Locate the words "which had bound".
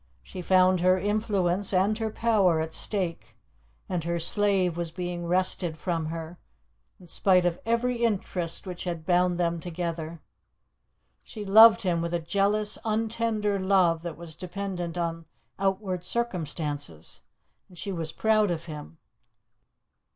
8.65-9.37